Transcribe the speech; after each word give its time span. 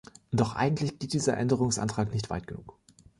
Doch 0.31 0.55
eigentlich 0.55 0.97
geht 0.97 1.13
dieser 1.13 1.37
Änderungsantrag 1.37 2.11
nicht 2.11 2.31
weit 2.31 2.47
genug. 2.47 2.79